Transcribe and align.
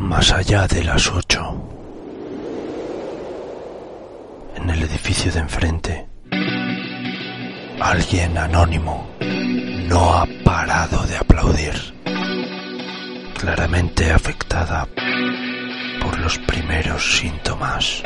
Más 0.00 0.32
allá 0.32 0.66
de 0.66 0.82
las 0.82 1.12
ocho. 1.12 1.62
En 4.56 4.70
el 4.70 4.82
edificio 4.82 5.30
de 5.30 5.40
enfrente. 5.40 6.06
Alguien 7.78 8.36
anónimo 8.38 9.10
no 9.88 10.14
ha 10.14 10.26
parado 10.42 11.06
de 11.06 11.18
aplaudir. 11.18 11.74
Claramente 13.38 14.10
afectada 14.10 14.88
por 16.02 16.18
los 16.18 16.38
primeros 16.38 17.18
síntomas. 17.18 18.02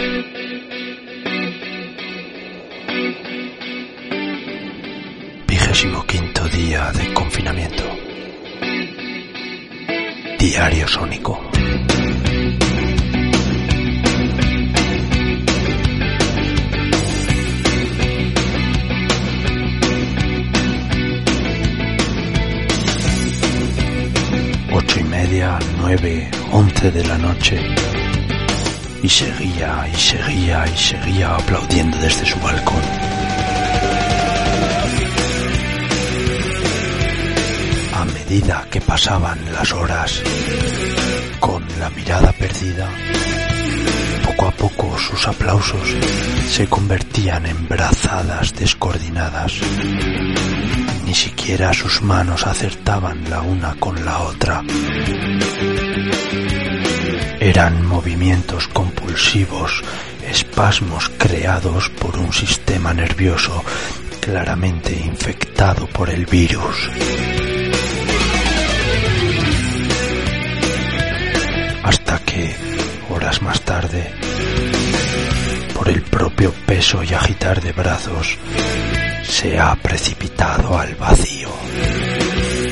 Vigésimo 5.47 6.05
quinto 6.05 6.45
día 6.49 6.91
de 6.91 7.15
confinamiento. 7.15 8.04
Diario 10.45 10.87
Sónico. 10.87 11.41
Ocho 24.71 25.01
y 25.01 25.05
media, 25.05 25.59
nueve, 25.79 26.31
once 26.53 26.91
de 26.91 27.05
la 27.05 27.17
noche. 27.17 27.59
Y 29.03 29.09
seguía, 29.09 29.89
y 29.91 29.97
seguía, 29.97 30.67
y 30.67 30.77
seguía 30.77 31.37
aplaudiendo 31.37 31.97
desde 31.97 32.27
su 32.27 32.39
balcón. 32.41 33.14
Que 38.43 38.81
pasaban 38.81 39.39
las 39.53 39.73
horas, 39.73 40.21
con 41.39 41.65
la 41.79 41.89
mirada 41.91 42.33
perdida, 42.33 42.91
poco 44.27 44.49
a 44.49 44.51
poco 44.51 44.99
sus 44.99 45.29
aplausos 45.29 45.89
se 46.49 46.67
convertían 46.67 47.47
en 47.47 47.69
brazadas 47.69 48.53
descoordinadas. 48.55 49.53
Ni 51.07 51.15
siquiera 51.15 51.73
sus 51.73 52.03
manos 52.03 52.45
acertaban 52.45 53.31
la 53.31 53.41
una 53.41 53.77
con 53.77 54.05
la 54.05 54.19
otra. 54.19 54.63
Eran 57.39 57.87
movimientos 57.87 58.67
compulsivos, 58.67 59.81
espasmos 60.29 61.09
creados 61.19 61.89
por 62.01 62.19
un 62.19 62.33
sistema 62.33 62.93
nervioso 62.93 63.63
claramente 64.21 64.93
infectado 64.93 65.87
por 65.87 66.11
el 66.11 66.27
virus. 66.27 66.91
Más 73.43 73.61
tarde, 73.63 74.11
por 75.75 75.89
el 75.89 76.03
propio 76.03 76.53
peso 76.67 77.03
y 77.03 77.13
agitar 77.13 77.61
de 77.61 77.73
brazos, 77.73 78.39
se 79.23 79.59
ha 79.59 79.75
precipitado 79.77 80.79
al 80.79 80.95
vacío 80.95 81.49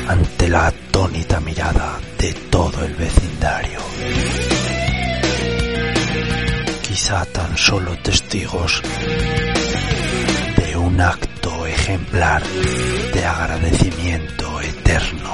ante 0.07 0.47
la 0.47 0.67
atónita 0.67 1.39
mirada 1.39 1.99
de 2.17 2.33
todo 2.49 2.83
el 2.85 2.93
vecindario. 2.95 3.79
Quizá 6.81 7.25
tan 7.25 7.57
solo 7.57 7.97
testigos 7.97 8.81
de 10.57 10.77
un 10.77 11.01
acto 11.01 11.65
ejemplar 11.65 12.43
de 13.13 13.25
agradecimiento 13.25 14.61
eterno. 14.61 15.33